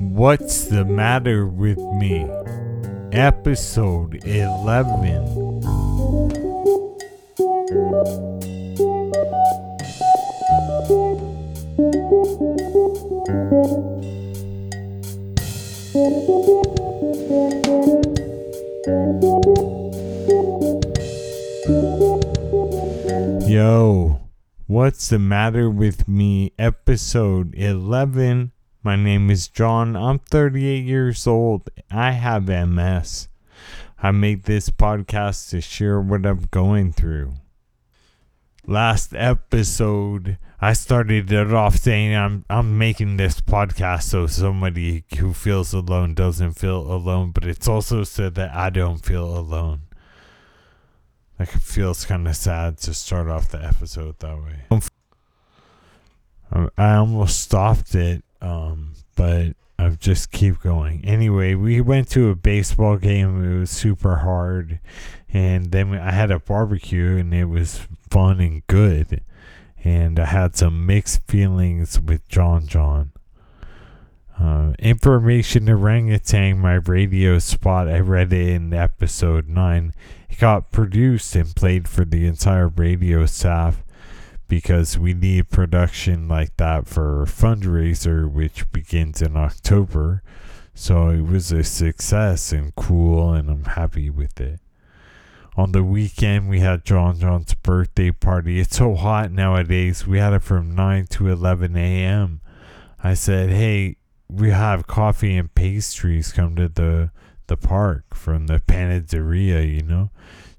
What's 0.00 0.64
the 0.64 0.86
matter 0.86 1.46
with 1.46 1.76
me? 1.76 2.26
Episode 3.12 4.24
11. 4.24 5.60
Yo, 23.46 24.20
what's 24.66 25.10
the 25.10 25.18
matter 25.18 25.68
with 25.68 26.08
me? 26.08 26.54
Episode 26.58 27.54
11. 27.54 28.52
My 28.82 28.96
name 28.96 29.30
is 29.30 29.46
John. 29.46 29.94
I'm 29.94 30.20
38 30.20 30.86
years 30.86 31.26
old. 31.26 31.68
I 31.90 32.12
have 32.12 32.48
MS. 32.48 33.28
I 34.02 34.10
made 34.10 34.44
this 34.44 34.70
podcast 34.70 35.50
to 35.50 35.60
share 35.60 36.00
what 36.00 36.24
I'm 36.24 36.48
going 36.50 36.92
through. 36.92 37.34
Last 38.66 39.14
episode, 39.14 40.38
I 40.62 40.72
started 40.72 41.30
it 41.30 41.52
off 41.52 41.76
saying 41.76 42.16
I'm 42.16 42.46
I'm 42.48 42.78
making 42.78 43.18
this 43.18 43.42
podcast 43.42 44.04
so 44.04 44.26
somebody 44.26 45.04
who 45.18 45.34
feels 45.34 45.74
alone 45.74 46.14
doesn't 46.14 46.52
feel 46.54 46.80
alone, 46.80 47.32
but 47.32 47.44
it's 47.44 47.68
also 47.68 48.02
so 48.04 48.30
that 48.30 48.54
I 48.54 48.70
don't 48.70 49.04
feel 49.04 49.36
alone. 49.36 49.82
Like 51.38 51.54
it 51.54 51.60
feels 51.60 52.06
kind 52.06 52.26
of 52.26 52.34
sad 52.34 52.78
to 52.78 52.94
start 52.94 53.28
off 53.28 53.50
the 53.50 53.62
episode 53.62 54.18
that 54.20 54.38
way. 54.38 54.80
I 56.78 56.94
almost 56.94 57.40
stopped 57.40 57.94
it, 57.94 58.24
but 59.16 59.54
I 59.78 59.88
just 59.90 60.30
keep 60.30 60.60
going. 60.60 61.04
Anyway, 61.04 61.54
we 61.54 61.80
went 61.80 62.10
to 62.10 62.28
a 62.28 62.34
baseball 62.34 62.96
game. 62.98 63.42
It 63.42 63.58
was 63.60 63.70
super 63.70 64.16
hard, 64.16 64.78
and 65.32 65.72
then 65.72 65.94
I 65.94 66.10
had 66.10 66.30
a 66.30 66.38
barbecue, 66.38 67.16
and 67.16 67.32
it 67.32 67.46
was 67.46 67.86
fun 68.10 68.40
and 68.40 68.66
good. 68.66 69.22
And 69.82 70.18
I 70.18 70.26
had 70.26 70.56
some 70.56 70.84
mixed 70.84 71.26
feelings 71.26 71.98
with 71.98 72.28
John 72.28 72.66
John. 72.66 73.12
Uh, 74.38 74.72
information 74.78 75.68
orangutan, 75.68 76.58
my 76.58 76.74
radio 76.74 77.38
spot. 77.38 77.88
I 77.88 78.00
read 78.00 78.32
it 78.32 78.48
in 78.48 78.72
episode 78.72 79.48
9. 79.48 79.94
It 80.28 80.38
got 80.38 80.70
produced 80.70 81.34
and 81.34 81.54
played 81.54 81.88
for 81.88 82.04
the 82.04 82.26
entire 82.26 82.68
radio 82.68 83.26
staff 83.26 83.82
because 84.50 84.98
we 84.98 85.14
need 85.14 85.48
production 85.48 86.26
like 86.28 86.56
that 86.56 86.88
for 86.88 87.24
fundraiser, 87.24 88.30
which 88.30 88.70
begins 88.72 89.22
in 89.22 89.36
October. 89.36 90.22
So 90.74 91.08
it 91.08 91.22
was 91.22 91.52
a 91.52 91.62
success 91.62 92.50
and 92.50 92.74
cool, 92.74 93.32
and 93.32 93.48
I'm 93.48 93.64
happy 93.64 94.10
with 94.10 94.40
it. 94.40 94.58
On 95.56 95.70
the 95.70 95.84
weekend, 95.84 96.48
we 96.48 96.60
had 96.60 96.84
John 96.84 97.20
John's 97.20 97.54
birthday 97.54 98.10
party. 98.10 98.58
It's 98.58 98.76
so 98.76 98.96
hot 98.96 99.30
nowadays. 99.30 100.04
We 100.06 100.18
had 100.18 100.32
it 100.32 100.42
from 100.42 100.74
9 100.74 101.06
to 101.10 101.28
11 101.28 101.76
a.m. 101.76 102.40
I 103.02 103.14
said, 103.14 103.50
hey, 103.50 103.98
we 104.28 104.50
have 104.50 104.88
coffee 104.88 105.36
and 105.36 105.54
pastries 105.54 106.32
come 106.32 106.56
to 106.56 106.68
the 106.68 107.12
the 107.46 107.56
park 107.56 108.14
from 108.14 108.46
the 108.46 108.60
panaderia, 108.60 109.62
you 109.62 109.82
know. 109.82 110.10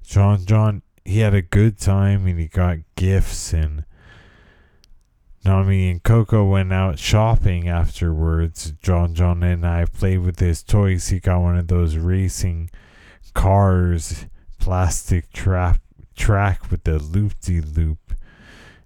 John 0.02 0.44
John 0.44 0.82
he 1.04 1.20
had 1.20 1.34
a 1.34 1.42
good 1.42 1.78
time 1.78 2.26
and 2.26 2.38
he 2.38 2.46
got 2.46 2.78
gifts 2.96 3.52
and 3.52 3.84
Nami 5.44 5.90
and 5.90 6.02
Coco 6.02 6.44
went 6.44 6.72
out 6.72 6.98
shopping 7.00 7.68
afterwards. 7.68 8.72
John 8.82 9.14
John 9.14 9.42
and 9.42 9.66
I 9.66 9.86
played 9.86 10.18
with 10.18 10.38
his 10.38 10.62
toys. 10.62 11.08
He 11.08 11.18
got 11.18 11.40
one 11.40 11.58
of 11.58 11.66
those 11.66 11.96
racing 11.96 12.70
cars, 13.34 14.26
plastic 14.60 15.32
trap 15.32 15.80
track 16.14 16.70
with 16.70 16.84
the 16.84 16.98
loopy 16.98 17.60
loop 17.60 18.14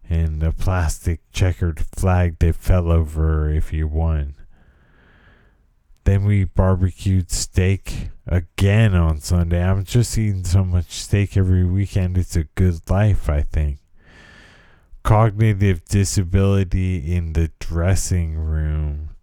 and 0.08 0.40
the 0.40 0.52
plastic 0.52 1.20
checkered 1.32 1.80
flag 1.80 2.38
that 2.38 2.54
fell 2.54 2.90
over 2.90 3.50
if 3.50 3.72
you 3.72 3.86
won. 3.86 4.34
Then 6.06 6.24
we 6.24 6.44
barbecued 6.44 7.32
steak 7.32 8.10
again 8.28 8.94
on 8.94 9.18
Sunday. 9.18 9.60
I'm 9.60 9.82
just 9.82 10.16
eating 10.16 10.44
so 10.44 10.64
much 10.64 10.92
steak 10.92 11.36
every 11.36 11.64
weekend. 11.64 12.16
It's 12.16 12.36
a 12.36 12.44
good 12.44 12.88
life, 12.88 13.28
I 13.28 13.42
think. 13.42 13.80
Cognitive 15.02 15.84
disability 15.84 17.12
in 17.12 17.32
the 17.32 17.50
dressing 17.58 18.36
room. 18.36 19.16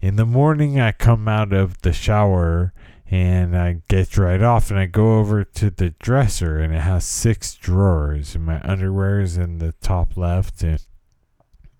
In 0.00 0.14
the 0.14 0.24
morning, 0.24 0.78
I 0.78 0.92
come 0.92 1.26
out 1.26 1.52
of 1.52 1.82
the 1.82 1.92
shower 1.92 2.72
and 3.10 3.58
I 3.58 3.82
get 3.88 4.10
dried 4.10 4.44
off 4.44 4.70
and 4.70 4.78
I 4.78 4.86
go 4.86 5.18
over 5.18 5.42
to 5.42 5.70
the 5.70 5.90
dresser 5.98 6.60
and 6.60 6.72
it 6.72 6.82
has 6.82 7.04
six 7.04 7.56
drawers 7.56 8.36
and 8.36 8.46
my 8.46 8.60
underwear 8.62 9.20
is 9.20 9.36
in 9.36 9.58
the 9.58 9.72
top 9.80 10.16
left 10.16 10.62
and 10.62 10.80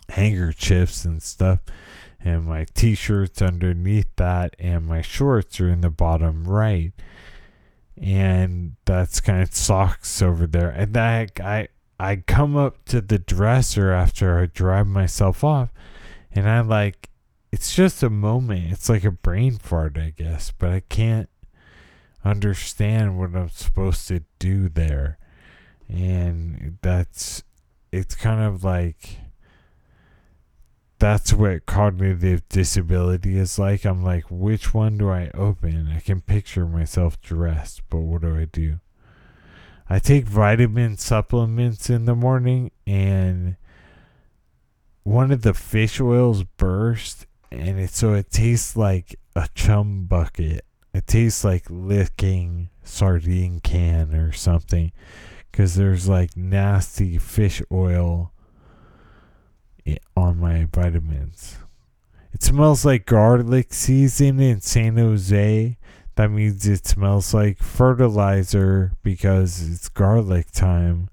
handkerchiefs 0.08 1.04
and 1.04 1.22
stuff 1.22 1.60
and 2.22 2.46
my 2.46 2.66
t-shirts 2.74 3.40
underneath 3.40 4.08
that 4.16 4.54
and 4.58 4.86
my 4.86 5.00
shorts 5.02 5.60
are 5.60 5.68
in 5.68 5.80
the 5.80 5.90
bottom 5.90 6.44
right. 6.44 6.92
And 7.96 8.76
that's 8.84 9.20
kind 9.20 9.42
of 9.42 9.54
socks 9.54 10.22
over 10.22 10.46
there. 10.46 10.70
And 10.70 10.96
I, 10.96 11.28
I 11.42 11.68
i 11.98 12.16
come 12.16 12.56
up 12.56 12.82
to 12.86 13.02
the 13.02 13.18
dresser 13.18 13.92
after 13.92 14.38
i 14.38 14.46
drive 14.46 14.86
myself 14.86 15.44
off 15.44 15.68
and 16.32 16.48
i 16.48 16.58
like 16.60 17.10
it's 17.52 17.74
just 17.74 18.02
a 18.02 18.08
moment. 18.08 18.70
It's 18.72 18.88
like 18.88 19.04
a 19.04 19.10
brain 19.10 19.58
fart 19.58 19.98
i 19.98 20.14
guess 20.16 20.50
but 20.50 20.70
i 20.70 20.80
can't 20.80 21.28
understand 22.24 23.18
what 23.18 23.34
i'm 23.34 23.48
supposed 23.50 24.08
to 24.08 24.22
do 24.38 24.68
there. 24.68 25.18
And 25.88 26.78
that's 26.82 27.42
it's 27.92 28.14
kind 28.14 28.40
of 28.40 28.62
like 28.62 29.18
that's 31.00 31.32
what 31.32 31.66
cognitive 31.66 32.48
disability 32.48 33.36
is 33.36 33.58
like. 33.58 33.84
I'm 33.84 34.04
like, 34.04 34.24
which 34.30 34.72
one 34.74 34.98
do 34.98 35.10
I 35.10 35.30
open? 35.34 35.88
I 35.88 36.00
can 36.00 36.20
picture 36.20 36.66
myself 36.66 37.20
dressed, 37.20 37.80
but 37.88 38.00
what 38.00 38.20
do 38.20 38.36
I 38.36 38.44
do? 38.44 38.78
I 39.88 39.98
take 39.98 40.26
vitamin 40.26 40.98
supplements 40.98 41.90
in 41.90 42.04
the 42.04 42.14
morning, 42.14 42.70
and 42.86 43.56
one 45.02 45.32
of 45.32 45.42
the 45.42 45.54
fish 45.54 46.00
oils 46.00 46.44
burst, 46.44 47.26
and 47.50 47.80
it 47.80 47.90
so 47.90 48.12
it 48.12 48.30
tastes 48.30 48.76
like 48.76 49.16
a 49.34 49.48
chum 49.54 50.04
bucket. 50.04 50.64
It 50.92 51.06
tastes 51.06 51.42
like 51.42 51.64
licking 51.70 52.68
sardine 52.84 53.60
can 53.60 54.14
or 54.14 54.32
something, 54.32 54.92
because 55.50 55.74
there's 55.76 56.08
like 56.08 56.36
nasty 56.36 57.18
fish 57.18 57.62
oil 57.72 58.32
on 60.16 60.38
my 60.38 60.66
vitamins. 60.72 61.56
It 62.32 62.42
smells 62.42 62.84
like 62.84 63.06
garlic 63.06 63.72
season 63.74 64.40
in 64.40 64.60
San 64.60 64.96
Jose. 64.96 65.76
That 66.14 66.30
means 66.30 66.66
it 66.66 66.86
smells 66.86 67.34
like 67.34 67.58
fertilizer 67.58 68.92
because 69.02 69.68
it's 69.68 69.88
garlic 69.88 70.50
time 70.52 71.08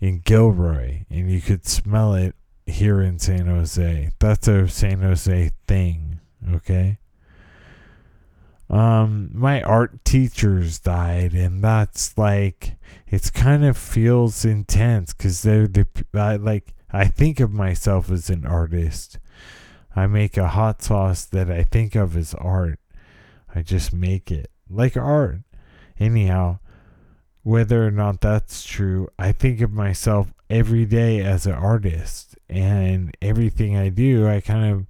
in 0.00 0.20
Gilroy, 0.20 1.04
and 1.10 1.30
you 1.30 1.40
could 1.40 1.66
smell 1.66 2.14
it 2.14 2.34
here 2.66 3.00
in 3.00 3.18
San 3.18 3.46
Jose. 3.46 4.10
That's 4.18 4.48
a 4.48 4.68
San 4.68 5.02
Jose 5.02 5.50
thing, 5.66 6.20
okay? 6.52 6.98
Um, 8.70 9.30
my 9.34 9.62
art 9.62 10.04
teachers 10.04 10.78
died, 10.78 11.34
and 11.34 11.62
that's 11.62 12.16
like 12.16 12.76
it's 13.08 13.28
kind 13.28 13.64
of 13.64 13.76
feels 13.76 14.44
intense 14.44 15.12
because 15.12 15.42
they're 15.42 15.66
the 15.66 15.86
I, 16.14 16.36
like 16.36 16.72
I 16.92 17.06
think 17.06 17.40
of 17.40 17.52
myself 17.52 18.10
as 18.10 18.30
an 18.30 18.44
artist. 18.44 19.18
I 19.94 20.06
make 20.06 20.36
a 20.36 20.48
hot 20.48 20.82
sauce 20.82 21.24
that 21.26 21.50
I 21.50 21.64
think 21.64 21.94
of 21.94 22.16
as 22.16 22.34
art. 22.34 22.78
I 23.54 23.62
just 23.62 23.92
make 23.92 24.30
it 24.30 24.50
like 24.68 24.96
art. 24.96 25.40
Anyhow, 25.98 26.58
whether 27.42 27.86
or 27.86 27.90
not 27.90 28.20
that's 28.20 28.64
true, 28.64 29.08
I 29.18 29.32
think 29.32 29.60
of 29.60 29.72
myself 29.72 30.32
every 30.48 30.84
day 30.84 31.20
as 31.20 31.46
an 31.46 31.54
artist. 31.54 32.36
And 32.48 33.16
everything 33.22 33.76
I 33.76 33.88
do, 33.88 34.28
I 34.28 34.40
kind 34.40 34.72
of, 34.72 34.86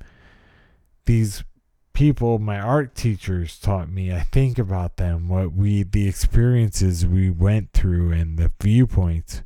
these 1.04 1.44
people, 1.92 2.38
my 2.38 2.58
art 2.58 2.94
teachers 2.94 3.58
taught 3.58 3.90
me, 3.90 4.12
I 4.12 4.20
think 4.20 4.58
about 4.58 4.96
them, 4.96 5.28
what 5.28 5.52
we, 5.52 5.82
the 5.82 6.08
experiences 6.08 7.06
we 7.06 7.28
went 7.28 7.72
through 7.72 8.12
and 8.12 8.38
the 8.38 8.50
viewpoints 8.60 9.42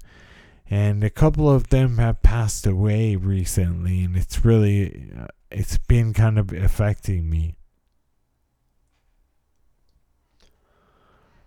and 0.70 1.05
a 1.05 1.11
couple 1.11 1.50
of 1.50 1.69
them 1.69 1.99
have 1.99 2.22
passed 2.22 2.66
away 2.66 3.16
recently 3.16 4.05
and 4.05 4.16
it's 4.16 4.44
really 4.44 5.11
uh, 5.19 5.26
it's 5.50 5.78
been 5.78 6.12
kind 6.12 6.38
of 6.38 6.52
affecting 6.52 7.28
me 7.28 7.56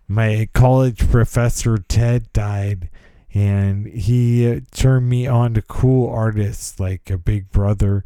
my 0.07 0.47
college 0.53 1.09
professor 1.09 1.77
ted 1.77 2.31
died 2.33 2.89
and 3.33 3.87
he 3.87 4.49
uh, 4.49 4.59
turned 4.71 5.09
me 5.09 5.27
on 5.27 5.53
to 5.53 5.61
cool 5.61 6.09
artists 6.09 6.79
like 6.79 7.09
a 7.09 7.17
big 7.17 7.51
brother 7.51 8.03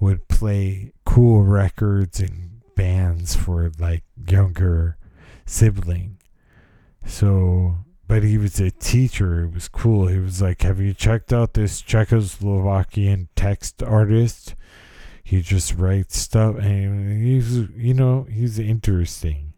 would 0.00 0.28
play 0.28 0.92
cool 1.04 1.42
records 1.42 2.20
and 2.20 2.60
bands 2.74 3.34
for 3.34 3.70
like 3.78 4.04
younger 4.28 4.96
sibling. 5.46 6.18
So, 7.04 7.76
but 8.08 8.22
he 8.22 8.38
was 8.38 8.60
a 8.60 8.70
teacher. 8.70 9.44
It 9.44 9.54
was 9.54 9.68
cool. 9.68 10.06
He 10.06 10.18
was 10.18 10.40
like, 10.40 10.62
"Have 10.62 10.80
you 10.80 10.94
checked 10.94 11.32
out 11.32 11.54
this 11.54 11.82
Czechoslovakian 11.82 13.28
text 13.36 13.82
artist? 13.82 14.54
He 15.22 15.42
just 15.42 15.74
writes 15.74 16.18
stuff, 16.18 16.56
and 16.56 17.22
he's 17.22 17.68
you 17.76 17.94
know 17.94 18.26
he's 18.30 18.58
interesting." 18.58 19.52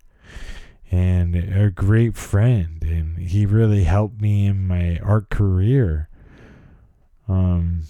and 0.91 1.35
a 1.37 1.71
great 1.71 2.17
friend 2.17 2.83
and 2.83 3.19
he 3.19 3.45
really 3.45 3.85
helped 3.85 4.21
me 4.21 4.47
in 4.47 4.67
my 4.67 4.99
art 5.01 5.29
career 5.29 6.09
um 7.29 7.83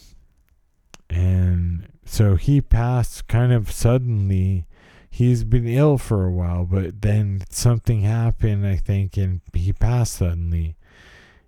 and 1.09 1.89
so 2.05 2.35
he 2.35 2.61
passed 2.61 3.29
kind 3.29 3.53
of 3.53 3.71
suddenly 3.71 4.67
he's 5.11 5.45
been 5.45 5.67
ill 5.67 5.99
for 5.99 6.25
a 6.25 6.33
while 6.33 6.65
but 6.65 7.01
then 7.03 7.43
something 7.51 8.03
happened 8.03 8.67
i 8.67 8.77
think 8.77 9.17
and 9.17 9.41
he 9.53 9.73
passed 9.73 10.15
suddenly 10.15 10.77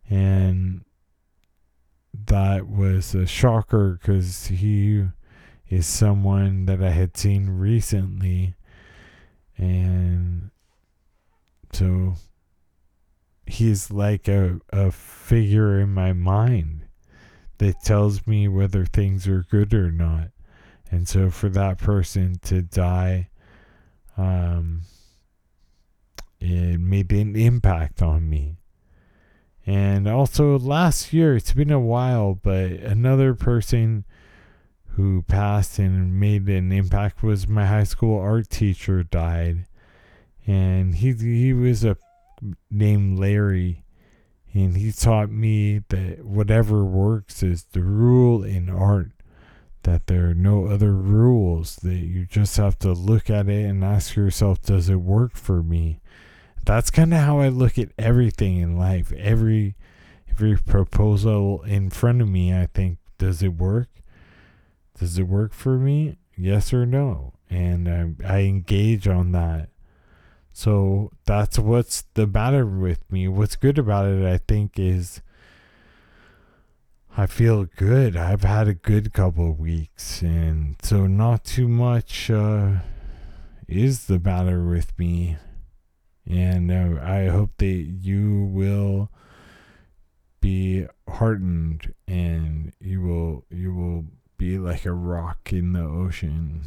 and 0.08 0.84
that 2.12 2.68
was 2.68 3.14
a 3.14 3.26
shocker 3.26 3.98
because 4.00 4.46
he 4.46 5.04
is 5.68 5.86
someone 5.86 6.66
that 6.66 6.82
i 6.82 6.90
had 6.90 7.16
seen 7.16 7.48
recently 7.48 8.54
and 9.56 10.50
so 11.72 12.14
he's 13.46 13.90
like 13.90 14.28
a, 14.28 14.60
a 14.72 14.90
figure 14.90 15.80
in 15.80 15.92
my 15.92 16.12
mind 16.12 16.86
that 17.58 17.82
tells 17.82 18.26
me 18.26 18.48
whether 18.48 18.84
things 18.84 19.28
are 19.28 19.44
good 19.50 19.74
or 19.74 19.92
not. 19.92 20.28
And 20.90 21.06
so 21.06 21.30
for 21.30 21.48
that 21.50 21.78
person 21.78 22.38
to 22.42 22.62
die, 22.62 23.29
um, 24.16 24.82
it 26.40 26.80
made 26.80 27.12
an 27.12 27.36
impact 27.36 28.02
on 28.02 28.28
me. 28.28 28.56
And 29.66 30.08
also 30.08 30.58
last 30.58 31.12
year, 31.12 31.36
it's 31.36 31.52
been 31.52 31.70
a 31.70 31.78
while, 31.78 32.34
but 32.34 32.70
another 32.70 33.34
person 33.34 34.04
who 34.94 35.22
passed 35.22 35.78
and 35.78 36.18
made 36.18 36.48
an 36.48 36.72
impact 36.72 37.22
was 37.22 37.46
my 37.46 37.66
high 37.66 37.84
school 37.84 38.18
art 38.18 38.50
teacher 38.50 39.02
died 39.02 39.66
and 40.46 40.96
he 40.96 41.12
he 41.12 41.52
was 41.52 41.84
a 41.84 41.96
named 42.70 43.18
Larry, 43.18 43.84
and 44.52 44.76
he 44.76 44.90
taught 44.92 45.30
me 45.30 45.82
that 45.88 46.24
whatever 46.24 46.84
works 46.84 47.42
is 47.42 47.64
the 47.72 47.82
rule 47.82 48.42
in 48.42 48.68
art. 48.68 49.12
That 49.82 50.06
there 50.06 50.30
are 50.30 50.34
no 50.34 50.66
other 50.66 50.92
rules. 50.92 51.76
That 51.76 51.94
you 51.94 52.26
just 52.26 52.56
have 52.56 52.78
to 52.80 52.92
look 52.92 53.30
at 53.30 53.48
it 53.48 53.64
and 53.64 53.84
ask 53.84 54.16
yourself, 54.16 54.62
does 54.62 54.88
it 54.88 54.96
work 54.96 55.36
for 55.36 55.62
me? 55.62 56.00
That's 56.64 56.90
kind 56.90 57.14
of 57.14 57.20
how 57.20 57.40
I 57.40 57.48
look 57.48 57.78
at 57.78 57.92
everything 57.98 58.58
in 58.58 58.76
life. 58.76 59.12
Every 59.12 59.76
every 60.30 60.56
proposal 60.56 61.62
in 61.62 61.90
front 61.90 62.22
of 62.22 62.28
me, 62.28 62.54
I 62.54 62.66
think, 62.72 62.98
does 63.18 63.42
it 63.42 63.54
work? 63.54 63.88
Does 64.98 65.18
it 65.18 65.24
work 65.24 65.52
for 65.52 65.78
me? 65.78 66.18
Yes 66.36 66.72
or 66.72 66.86
no? 66.86 67.34
And 67.48 67.88
I, 67.88 68.36
I 68.36 68.40
engage 68.42 69.08
on 69.08 69.32
that 69.32 69.70
so 70.52 71.10
that's 71.24 71.58
what's 71.58 72.04
the 72.14 72.26
matter 72.26 72.66
with 72.66 73.10
me. 73.10 73.28
What's 73.28 73.56
good 73.56 73.78
about 73.78 74.06
it, 74.08 74.24
I 74.24 74.38
think, 74.38 74.78
is 74.78 75.22
I 77.16 77.26
feel 77.26 77.64
good. 77.64 78.16
I've 78.16 78.44
had 78.44 78.68
a 78.68 78.74
good 78.74 79.12
couple 79.12 79.50
of 79.50 79.58
weeks, 79.58 80.22
and 80.22 80.76
so 80.82 81.06
not 81.06 81.44
too 81.44 81.68
much 81.68 82.30
uh, 82.30 82.76
is 83.66 84.06
the 84.06 84.20
matter 84.20 84.64
with 84.64 84.96
me. 84.98 85.36
And 86.26 86.70
uh, 86.70 87.00
I 87.02 87.26
hope 87.26 87.50
that 87.58 87.66
you 87.66 88.48
will 88.52 89.10
be 90.40 90.86
heartened, 91.08 91.94
and 92.06 92.72
you 92.80 93.02
will 93.02 93.44
you 93.50 93.74
will 93.74 94.04
be 94.38 94.58
like 94.58 94.86
a 94.86 94.92
rock 94.92 95.52
in 95.52 95.72
the 95.72 95.82
ocean. 95.82 96.62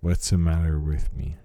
What's 0.00 0.30
the 0.30 0.38
matter 0.38 0.80
with 0.80 1.14
me? 1.14 1.36